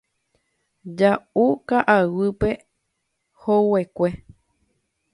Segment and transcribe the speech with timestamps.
[0.99, 2.49] Ja'u ka'aguýpe
[3.41, 4.09] hoguekue.